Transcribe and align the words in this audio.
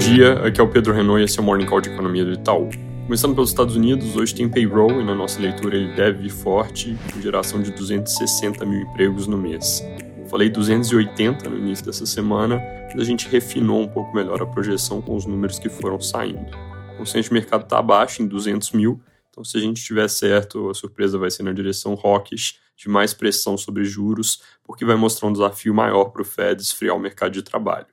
dia, 0.00 0.32
aqui 0.46 0.58
é 0.58 0.64
o 0.64 0.68
Pedro 0.68 0.94
Renault 0.94 1.20
e 1.20 1.24
esse 1.24 1.38
é 1.38 1.42
o 1.42 1.44
Morning 1.44 1.66
Call 1.66 1.82
de 1.82 1.90
Economia 1.90 2.24
do 2.24 2.32
Itaú. 2.32 2.70
Começando 3.04 3.34
pelos 3.34 3.50
Estados 3.50 3.76
Unidos, 3.76 4.16
hoje 4.16 4.34
tem 4.34 4.48
payroll 4.48 4.98
e 4.98 5.04
na 5.04 5.14
nossa 5.14 5.38
leitura 5.38 5.76
ele 5.76 5.94
deve 5.94 6.22
vir 6.22 6.30
forte, 6.30 6.96
com 7.12 7.20
geração 7.20 7.60
de 7.60 7.70
260 7.70 8.64
mil 8.64 8.80
empregos 8.80 9.26
no 9.26 9.36
mês. 9.36 9.84
Falei 10.30 10.48
280 10.48 11.50
no 11.50 11.58
início 11.58 11.84
dessa 11.84 12.06
semana, 12.06 12.62
mas 12.90 12.98
a 12.98 13.04
gente 13.04 13.28
refinou 13.28 13.82
um 13.82 13.88
pouco 13.88 14.14
melhor 14.16 14.40
a 14.40 14.46
projeção 14.46 15.02
com 15.02 15.14
os 15.14 15.26
números 15.26 15.58
que 15.58 15.68
foram 15.68 16.00
saindo. 16.00 16.50
O 16.94 16.96
consenso 16.96 17.28
de 17.28 17.34
mercado 17.34 17.64
está 17.64 17.78
abaixo, 17.78 18.22
em 18.22 18.26
200 18.26 18.72
mil, 18.72 19.02
então 19.28 19.44
se 19.44 19.58
a 19.58 19.60
gente 19.60 19.84
tiver 19.84 20.08
certo, 20.08 20.70
a 20.70 20.74
surpresa 20.74 21.18
vai 21.18 21.30
ser 21.30 21.42
na 21.42 21.52
direção 21.52 21.92
hawkish, 22.02 22.58
de 22.74 22.88
mais 22.88 23.12
pressão 23.12 23.58
sobre 23.58 23.84
juros, 23.84 24.40
porque 24.64 24.82
vai 24.82 24.96
mostrar 24.96 25.28
um 25.28 25.32
desafio 25.32 25.74
maior 25.74 26.06
para 26.06 26.22
o 26.22 26.24
Fed 26.24 26.62
esfriar 26.62 26.96
o 26.96 26.98
mercado 26.98 27.32
de 27.32 27.42
trabalho. 27.42 27.86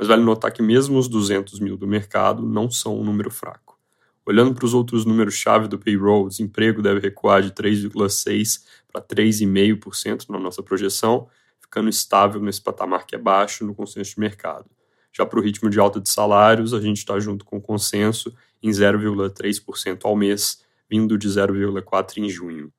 Mas 0.00 0.08
vale 0.08 0.22
notar 0.22 0.50
que 0.50 0.62
mesmo 0.62 0.98
os 0.98 1.08
200 1.08 1.60
mil 1.60 1.76
do 1.76 1.86
mercado 1.86 2.42
não 2.42 2.70
são 2.70 2.98
um 2.98 3.04
número 3.04 3.30
fraco. 3.30 3.78
Olhando 4.24 4.54
para 4.54 4.64
os 4.64 4.72
outros 4.72 5.04
números-chave 5.04 5.68
do 5.68 5.78
payroll, 5.78 6.26
desemprego 6.26 6.80
deve 6.80 7.00
recuar 7.00 7.42
de 7.42 7.50
3,6% 7.50 8.62
para 8.90 9.02
3,5% 9.02 10.30
na 10.30 10.38
nossa 10.38 10.62
projeção, 10.62 11.28
ficando 11.60 11.90
estável 11.90 12.40
nesse 12.40 12.62
patamar 12.62 13.04
que 13.04 13.14
é 13.14 13.18
baixo 13.18 13.62
no 13.62 13.74
consenso 13.74 14.14
de 14.14 14.20
mercado. 14.20 14.64
Já 15.12 15.26
para 15.26 15.38
o 15.38 15.42
ritmo 15.42 15.68
de 15.68 15.78
alta 15.78 16.00
de 16.00 16.08
salários, 16.08 16.72
a 16.72 16.80
gente 16.80 16.96
está 16.96 17.20
junto 17.20 17.44
com 17.44 17.58
o 17.58 17.60
consenso 17.60 18.34
em 18.62 18.70
0,3% 18.70 20.00
ao 20.04 20.16
mês, 20.16 20.64
vindo 20.88 21.18
de 21.18 21.28
0,4% 21.28 22.16
em 22.16 22.28
junho. 22.30 22.72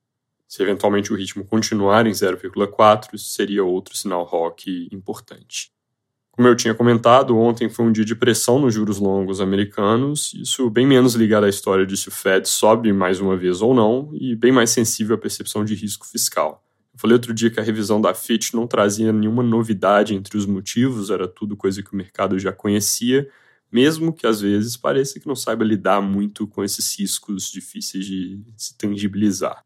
Se 0.47 0.63
eventualmente 0.63 1.13
o 1.13 1.15
ritmo 1.15 1.45
continuar 1.45 2.07
em 2.07 2.11
0,4%, 2.11 3.13
isso 3.13 3.29
seria 3.29 3.63
outro 3.63 3.95
sinal 3.95 4.23
rock 4.23 4.89
importante. 4.91 5.71
Como 6.31 6.47
eu 6.47 6.55
tinha 6.55 6.73
comentado, 6.73 7.37
ontem 7.37 7.69
foi 7.69 7.85
um 7.85 7.91
dia 7.91 8.05
de 8.05 8.15
pressão 8.15 8.57
nos 8.57 8.73
juros 8.73 8.97
longos 8.97 9.41
americanos, 9.41 10.33
isso 10.33 10.69
bem 10.69 10.87
menos 10.87 11.13
ligado 11.13 11.43
à 11.43 11.49
história 11.49 11.85
de 11.85 11.97
se 11.97 12.07
o 12.07 12.11
Fed 12.11 12.47
sobe 12.47 12.93
mais 12.93 13.19
uma 13.19 13.35
vez 13.35 13.61
ou 13.61 13.73
não, 13.73 14.09
e 14.13 14.33
bem 14.33 14.51
mais 14.51 14.69
sensível 14.69 15.15
à 15.15 15.19
percepção 15.19 15.65
de 15.65 15.75
risco 15.75 16.07
fiscal. 16.07 16.63
Eu 16.93 16.99
falei 16.99 17.15
outro 17.15 17.33
dia 17.33 17.49
que 17.49 17.59
a 17.59 17.63
revisão 17.63 17.99
da 17.99 18.13
Fitch 18.13 18.53
não 18.53 18.65
trazia 18.65 19.11
nenhuma 19.11 19.43
novidade 19.43 20.15
entre 20.15 20.37
os 20.37 20.45
motivos, 20.45 21.09
era 21.09 21.27
tudo 21.27 21.57
coisa 21.57 21.83
que 21.83 21.93
o 21.93 21.97
mercado 21.97 22.39
já 22.39 22.53
conhecia, 22.53 23.29
mesmo 23.69 24.13
que 24.13 24.25
às 24.25 24.39
vezes 24.39 24.77
pareça 24.77 25.19
que 25.19 25.27
não 25.27 25.35
saiba 25.35 25.65
lidar 25.65 26.01
muito 26.01 26.47
com 26.47 26.63
esses 26.63 26.97
riscos 26.97 27.51
difíceis 27.51 28.05
de 28.05 28.41
se 28.55 28.77
tangibilizar. 28.77 29.63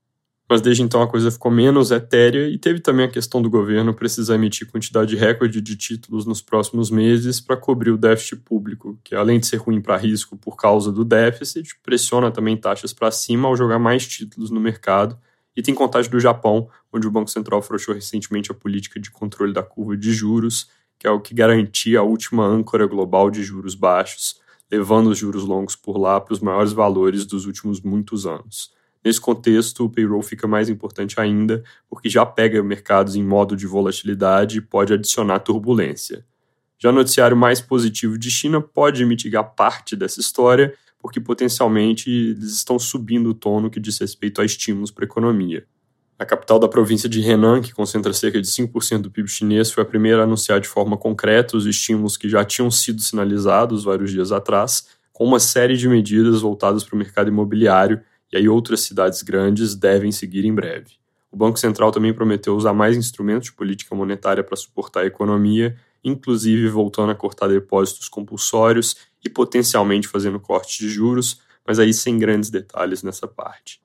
Mas 0.48 0.62
desde 0.62 0.84
então 0.84 1.02
a 1.02 1.08
coisa 1.08 1.32
ficou 1.32 1.52
menos 1.52 1.90
etérea 1.90 2.48
e 2.48 2.58
teve 2.58 2.80
também 2.80 3.06
a 3.06 3.12
questão 3.12 3.42
do 3.42 3.50
governo 3.50 3.96
precisar 3.96 4.36
emitir 4.36 4.70
quantidade 4.70 5.16
recorde 5.16 5.60
de 5.60 5.76
títulos 5.76 6.26
nos 6.26 6.40
próximos 6.40 6.92
meses 6.92 7.42
para 7.42 7.58
cobrir 7.58 7.90
o 7.90 7.98
déficit 7.98 8.38
público, 8.38 9.00
que 9.04 9.16
além 9.16 9.40
de 9.40 9.48
ser 9.48 9.58
ruim 9.58 9.82
para 9.82 9.98
risco 9.98 10.38
por 10.38 10.56
causa 10.56 10.92
do 10.92 11.04
déficit, 11.04 11.76
pressiona 11.82 12.30
também 12.30 12.56
taxas 12.56 12.94
para 12.94 13.10
cima 13.10 13.48
ao 13.48 13.58
jogar 13.58 13.80
mais 13.80 14.06
títulos 14.06 14.52
no 14.52 14.60
mercado 14.60 15.18
e 15.56 15.64
tem 15.64 15.74
contagem 15.74 16.12
do 16.12 16.20
Japão, 16.20 16.70
onde 16.92 17.08
o 17.08 17.12
Banco 17.12 17.32
Central 17.32 17.60
afrouxou 17.60 17.96
recentemente 17.96 18.52
a 18.52 18.54
política 18.54 19.00
de 19.00 19.10
controle 19.10 19.54
da 19.54 19.64
curva 19.64 19.96
de 19.96 20.12
juros, 20.12 20.70
que 21.00 21.08
é 21.08 21.12
o 21.12 21.20
que 21.20 21.34
garantia 21.34 22.00
a 22.00 22.04
última 22.04 22.46
âncora 22.46 22.86
global 22.86 23.32
de 23.32 23.44
juros 23.44 23.74
baixos, 23.74 24.40
levando 24.72 25.08
os 25.08 25.18
juros 25.18 25.44
longos 25.44 25.76
por 25.76 25.98
lá 25.98 26.20
para 26.20 26.34
os 26.34 26.40
maiores 26.40 26.74
valores 26.74 27.26
dos 27.26 27.46
últimos 27.46 27.82
muitos 27.82 28.26
anos. 28.26 28.75
Nesse 29.06 29.22
contexto, 29.22 29.86
o 29.86 29.90
payroll 29.90 30.24
fica 30.24 30.48
mais 30.48 30.68
importante 30.68 31.20
ainda, 31.20 31.64
porque 31.88 32.10
já 32.10 32.26
pega 32.26 32.64
mercados 32.64 33.16
em 33.16 33.24
modo 33.24 33.56
de 33.56 33.68
volatilidade 33.68 34.58
e 34.58 34.62
pode 34.62 34.92
adicionar 34.92 35.42
turbulência. 35.42 36.26
Já 36.80 36.90
o 36.90 36.92
noticiário 36.92 37.38
mais 37.38 37.62
positivo 37.62 38.18
de 38.18 38.32
China 38.32 38.60
pode 38.60 39.06
mitigar 39.06 39.54
parte 39.56 39.96
dessa 39.96 40.20
história, 40.20 40.74
porque 41.00 41.22
potencialmente 41.22 42.10
eles 42.10 42.54
estão 42.54 42.80
subindo 42.80 43.30
o 43.30 43.34
tono 43.36 43.70
que 43.70 43.80
diz 43.80 44.00
respeito 44.00 44.42
a 44.42 44.46
estímulos 44.46 44.90
para 44.90 45.06
a 45.06 45.08
economia. 45.08 45.68
A 46.18 46.26
capital 46.26 46.58
da 46.58 46.68
província 46.68 47.08
de 47.08 47.22
Henan, 47.22 47.62
que 47.62 47.74
concentra 47.74 48.12
cerca 48.12 48.42
de 48.42 48.48
5% 48.48 49.02
do 49.02 49.12
PIB 49.12 49.30
chinês, 49.30 49.70
foi 49.70 49.84
a 49.84 49.86
primeira 49.86 50.22
a 50.22 50.24
anunciar 50.24 50.60
de 50.60 50.68
forma 50.68 50.98
concreta 50.98 51.56
os 51.56 51.68
estímulos 51.68 52.18
que 52.18 52.28
já 52.28 52.44
tinham 52.44 52.72
sido 52.72 53.02
sinalizados 53.02 53.84
vários 53.84 54.10
dias 54.10 54.32
atrás, 54.32 54.88
com 55.14 55.26
uma 55.26 55.40
série 55.40 55.78
de 55.78 55.88
medidas 55.88 56.42
voltadas 56.42 56.84
para 56.84 56.96
o 56.96 56.98
mercado 56.98 57.30
imobiliário, 57.30 58.02
e 58.32 58.38
aí 58.38 58.50
outras 58.50 58.82
cidades 58.82 59.22
grandes 59.22 59.76
devem 59.76 60.12
seguir 60.12 60.46
em 60.46 60.54
breve. 60.54 60.94
O 61.32 61.38
Banco 61.38 61.60
Central 61.60 61.92
também 61.92 62.14
prometeu 62.14 62.56
usar 62.56 62.74
mais 62.74 62.96
instrumentos 62.96 63.48
de 63.50 63.54
política 63.54 63.94
monetária 63.94 64.44
para 64.44 64.56
suportar 64.56 65.02
a 65.02 65.06
economia, 65.06 65.76
inclusive 66.04 66.70
voltando 66.70 67.12
a 67.12 67.16
cortar 67.16 67.48
depósitos 67.48 68.08
compulsórios 68.08 68.96
e 69.24 69.30
potencialmente 69.30 70.08
fazendo 70.08 70.40
cortes 70.40 70.78
de 70.78 70.90
juros, 70.90 71.42
mas 71.68 71.80
aí 71.80 71.94
sem 71.94 72.18
grandes 72.18 72.50
detalhes 72.50 73.04
nessa 73.04 73.28
parte. 73.28 73.82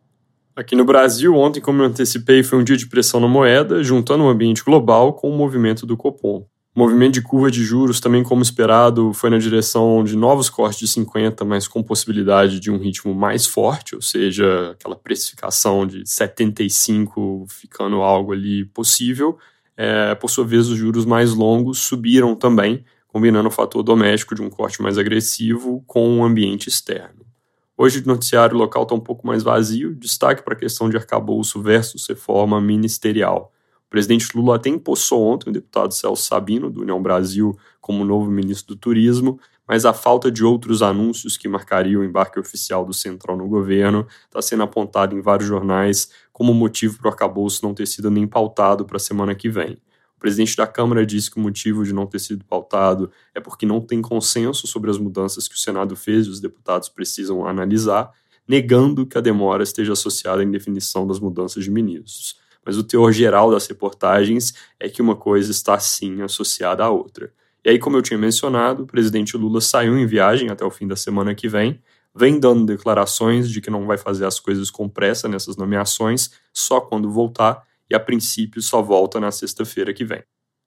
Aqui 0.54 0.76
no 0.76 0.84
Brasil, 0.84 1.34
ontem, 1.34 1.60
como 1.60 1.82
eu 1.82 1.86
antecipei, 1.86 2.42
foi 2.42 2.58
um 2.58 2.64
dia 2.64 2.76
de 2.76 2.86
pressão 2.86 3.18
na 3.18 3.28
moeda, 3.28 3.82
juntando 3.82 4.24
o 4.24 4.28
ambiente 4.28 4.62
global 4.62 5.14
com 5.14 5.30
o 5.30 5.36
movimento 5.36 5.86
do 5.86 5.96
Copom. 5.96 6.46
O 6.72 6.78
movimento 6.78 7.14
de 7.14 7.22
curva 7.22 7.50
de 7.50 7.64
juros, 7.64 7.98
também 7.98 8.22
como 8.22 8.42
esperado, 8.42 9.12
foi 9.12 9.28
na 9.28 9.38
direção 9.38 10.04
de 10.04 10.16
novos 10.16 10.48
cortes 10.48 10.78
de 10.78 10.86
50, 10.86 11.44
mas 11.44 11.66
com 11.66 11.82
possibilidade 11.82 12.60
de 12.60 12.70
um 12.70 12.78
ritmo 12.78 13.12
mais 13.12 13.44
forte, 13.44 13.96
ou 13.96 14.00
seja, 14.00 14.70
aquela 14.70 14.94
precificação 14.94 15.84
de 15.84 16.08
75 16.08 17.44
ficando 17.48 18.02
algo 18.02 18.32
ali 18.32 18.64
possível. 18.66 19.36
É, 19.76 20.14
por 20.14 20.30
sua 20.30 20.44
vez, 20.44 20.68
os 20.68 20.78
juros 20.78 21.04
mais 21.04 21.34
longos 21.34 21.80
subiram 21.80 22.36
também, 22.36 22.84
combinando 23.08 23.48
o 23.48 23.52
fator 23.52 23.82
doméstico 23.82 24.36
de 24.36 24.42
um 24.42 24.48
corte 24.48 24.80
mais 24.80 24.96
agressivo 24.96 25.82
com 25.88 26.20
o 26.20 26.24
ambiente 26.24 26.68
externo. 26.68 27.26
Hoje 27.76 28.00
o 28.00 28.06
noticiário 28.06 28.56
local 28.56 28.84
está 28.84 28.94
um 28.94 29.00
pouco 29.00 29.26
mais 29.26 29.42
vazio, 29.42 29.92
destaque 29.96 30.44
para 30.44 30.54
a 30.54 30.56
questão 30.56 30.88
de 30.88 30.96
arcabouço 30.96 31.60
versus 31.60 32.06
reforma 32.06 32.60
ministerial. 32.60 33.52
O 33.90 33.96
presidente 34.00 34.28
Lula 34.36 34.54
até 34.54 34.68
empossou 34.68 35.26
ontem 35.26 35.50
o 35.50 35.52
deputado 35.52 35.92
Celso 35.92 36.22
Sabino, 36.22 36.70
do 36.70 36.82
União 36.82 37.02
Brasil, 37.02 37.58
como 37.80 38.04
novo 38.04 38.30
ministro 38.30 38.76
do 38.76 38.78
Turismo, 38.78 39.40
mas 39.66 39.84
a 39.84 39.92
falta 39.92 40.30
de 40.30 40.44
outros 40.44 40.80
anúncios 40.80 41.36
que 41.36 41.48
marcariam 41.48 42.00
o 42.00 42.04
embarque 42.04 42.38
oficial 42.38 42.84
do 42.84 42.94
Central 42.94 43.36
no 43.36 43.48
governo 43.48 44.06
está 44.26 44.40
sendo 44.40 44.62
apontada 44.62 45.12
em 45.12 45.20
vários 45.20 45.48
jornais 45.48 46.08
como 46.32 46.54
motivo 46.54 46.98
para 46.98 47.08
o 47.08 47.10
arcabouço 47.10 47.64
não 47.64 47.74
ter 47.74 47.84
sido 47.84 48.12
nem 48.12 48.28
pautado 48.28 48.84
para 48.84 48.96
a 48.96 49.00
semana 49.00 49.34
que 49.34 49.48
vem. 49.48 49.72
O 50.16 50.20
presidente 50.20 50.56
da 50.56 50.68
Câmara 50.68 51.04
disse 51.04 51.28
que 51.28 51.38
o 51.38 51.42
motivo 51.42 51.82
de 51.82 51.92
não 51.92 52.06
ter 52.06 52.20
sido 52.20 52.44
pautado 52.44 53.10
é 53.34 53.40
porque 53.40 53.66
não 53.66 53.80
tem 53.80 54.00
consenso 54.00 54.68
sobre 54.68 54.88
as 54.88 54.98
mudanças 54.98 55.48
que 55.48 55.56
o 55.56 55.58
Senado 55.58 55.96
fez 55.96 56.26
e 56.26 56.30
os 56.30 56.38
deputados 56.38 56.88
precisam 56.88 57.44
analisar, 57.44 58.12
negando 58.46 59.04
que 59.04 59.18
a 59.18 59.20
demora 59.20 59.64
esteja 59.64 59.94
associada 59.94 60.42
à 60.42 60.44
indefinição 60.44 61.08
das 61.08 61.18
mudanças 61.18 61.64
de 61.64 61.72
ministros. 61.72 62.38
Mas 62.64 62.76
o 62.76 62.84
teor 62.84 63.12
geral 63.12 63.50
das 63.50 63.66
reportagens 63.66 64.54
é 64.78 64.88
que 64.88 65.00
uma 65.02 65.16
coisa 65.16 65.50
está 65.50 65.78
sim 65.78 66.22
associada 66.22 66.84
à 66.84 66.90
outra. 66.90 67.32
E 67.64 67.70
aí, 67.70 67.78
como 67.78 67.96
eu 67.96 68.02
tinha 68.02 68.18
mencionado, 68.18 68.82
o 68.82 68.86
presidente 68.86 69.36
Lula 69.36 69.60
saiu 69.60 69.98
em 69.98 70.06
viagem 70.06 70.48
até 70.48 70.64
o 70.64 70.70
fim 70.70 70.86
da 70.86 70.96
semana 70.96 71.34
que 71.34 71.48
vem, 71.48 71.80
vem 72.14 72.40
dando 72.40 72.66
declarações 72.66 73.50
de 73.50 73.60
que 73.60 73.70
não 73.70 73.86
vai 73.86 73.98
fazer 73.98 74.24
as 74.24 74.40
coisas 74.40 74.70
com 74.70 74.88
pressa 74.88 75.28
nessas 75.28 75.56
nomeações, 75.56 76.30
só 76.52 76.80
quando 76.80 77.10
voltar 77.10 77.62
e 77.88 77.94
a 77.94 78.00
princípio 78.00 78.62
só 78.62 78.80
volta 78.80 79.20
na 79.20 79.30
sexta-feira 79.30 79.92
que 79.92 80.04
vem. 80.04 80.22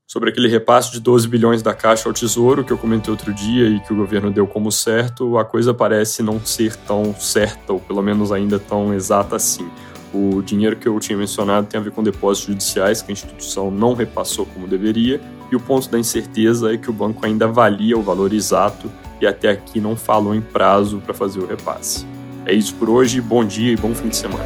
Sobre 0.06 0.30
aquele 0.30 0.48
repasse 0.48 0.92
de 0.92 1.00
12 1.00 1.28
bilhões 1.28 1.62
da 1.62 1.74
Caixa 1.74 2.08
ao 2.08 2.14
Tesouro 2.14 2.64
que 2.64 2.72
eu 2.72 2.78
comentei 2.78 3.10
outro 3.10 3.34
dia 3.34 3.68
e 3.68 3.80
que 3.80 3.94
o 3.94 3.96
governo 3.96 4.30
deu 4.30 4.46
como 4.46 4.72
certo, 4.72 5.38
a 5.38 5.46
coisa 5.46 5.74
parece 5.74 6.22
não 6.22 6.40
ser 6.46 6.76
tão 6.76 7.16
certa, 7.16 7.74
ou 7.74 7.80
pelo 7.80 8.02
menos 8.02 8.32
ainda 8.32 8.60
tão 8.60 8.94
exata 8.94 9.38
assim. 9.38 9.68
O 10.14 10.42
dinheiro 10.42 10.76
que 10.76 10.88
eu 10.88 11.00
tinha 11.00 11.18
mencionado 11.18 11.66
tem 11.66 11.80
a 11.80 11.84
ver 11.84 11.92
com 11.92 12.04
depósitos 12.04 12.48
judiciais 12.48 13.02
que 13.02 13.12
a 13.12 13.14
instituição 13.14 13.72
não 13.72 13.96
repassou 13.96 14.46
como 14.46 14.68
deveria, 14.68 15.20
e 15.52 15.56
o 15.56 15.60
ponto 15.60 15.90
da 15.90 15.98
incerteza 15.98 16.74
é 16.74 16.78
que 16.78 16.90
o 16.90 16.94
banco 16.94 17.26
ainda 17.26 17.46
avalia 17.46 17.98
o 17.98 18.02
valor 18.02 18.34
exato 18.34 18.92
e 19.20 19.28
até 19.28 19.50
aqui 19.50 19.80
não 19.80 19.96
falou 19.96 20.36
em 20.36 20.42
prazo 20.42 21.00
para 21.00 21.14
fazer 21.14 21.40
o 21.40 21.48
repasse. 21.48 22.06
É 22.46 22.54
isso 22.54 22.76
por 22.76 22.90
hoje, 22.90 23.22
bom 23.22 23.44
dia 23.44 23.72
e 23.72 23.76
bom 23.76 23.94
fim 23.96 24.10
de 24.10 24.18
semana. 24.18 24.46